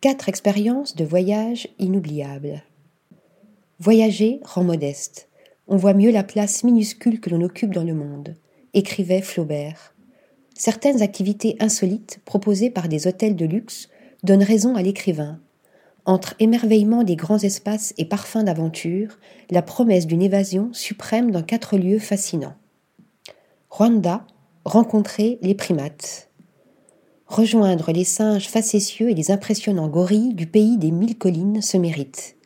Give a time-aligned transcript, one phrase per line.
[0.00, 2.62] Quatre expériences de voyage inoubliables.
[3.80, 5.28] Voyager rend modeste.
[5.66, 8.36] On voit mieux la place minuscule que l'on occupe dans le monde,
[8.74, 9.96] écrivait Flaubert.
[10.54, 13.88] Certaines activités insolites proposées par des hôtels de luxe
[14.22, 15.40] donnent raison à l'écrivain.
[16.04, 19.18] Entre émerveillement des grands espaces et parfum d'aventure,
[19.50, 22.54] la promesse d'une évasion suprême dans quatre lieux fascinants.
[23.68, 24.24] Rwanda,
[24.64, 26.27] rencontrer les primates.
[27.28, 32.36] Rejoindre les singes facétieux et les impressionnants gorilles du pays des mille collines se mérite.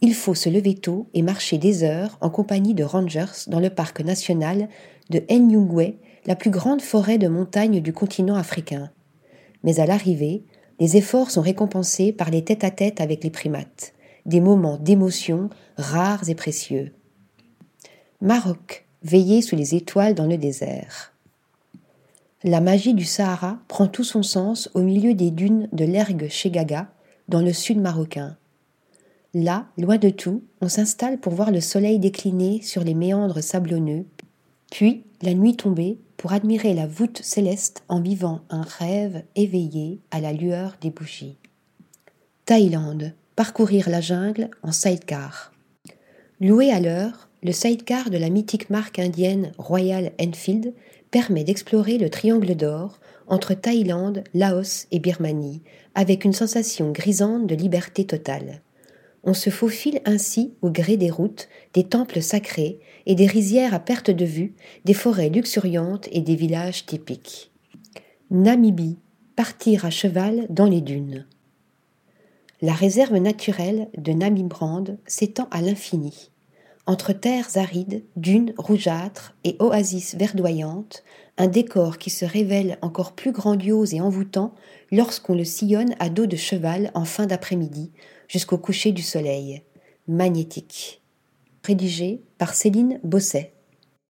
[0.00, 3.68] Il faut se lever tôt et marcher des heures en compagnie de rangers dans le
[3.68, 4.68] parc national
[5.10, 8.92] de Enyungwe, la plus grande forêt de montagne du continent africain.
[9.64, 10.44] Mais à l'arrivée,
[10.78, 13.92] les efforts sont récompensés par les tête-à-tête avec les primates,
[14.24, 16.92] des moments d'émotion rares et précieux.
[18.20, 21.12] Maroc, veiller sous les étoiles dans le désert.
[22.44, 26.88] La magie du Sahara prend tout son sens au milieu des dunes de l'Ergue Chegaga,
[27.28, 28.36] dans le sud marocain.
[29.34, 34.06] Là, loin de tout, on s'installe pour voir le soleil décliner sur les méandres sablonneux,
[34.70, 40.20] puis, la nuit tombée, pour admirer la voûte céleste en vivant un rêve éveillé à
[40.20, 41.36] la lueur des bougies.
[42.44, 45.52] Thaïlande, parcourir la jungle en sidecar.
[46.40, 50.74] Loué à l'heure, le sidecar de la mythique marque indienne Royal Enfield
[51.10, 55.62] permet d'explorer le triangle d'or entre Thaïlande, Laos et Birmanie,
[55.94, 58.62] avec une sensation grisante de liberté totale.
[59.24, 63.80] On se faufile ainsi au gré des routes, des temples sacrés et des rizières à
[63.80, 67.50] perte de vue, des forêts luxuriantes et des villages typiques.
[68.30, 68.98] Namibie,
[69.36, 71.26] partir à cheval dans les dunes.
[72.60, 76.30] La réserve naturelle de Namibrand s'étend à l'infini.
[76.88, 81.04] Entre terres arides, dunes rougeâtres et oasis verdoyantes,
[81.36, 84.54] un décor qui se révèle encore plus grandiose et envoûtant
[84.90, 87.92] lorsqu'on le sillonne à dos de cheval en fin d'après-midi,
[88.26, 89.60] jusqu'au coucher du soleil.
[90.08, 91.02] Magnétique.
[91.62, 93.52] Rédigé par Céline Bosset.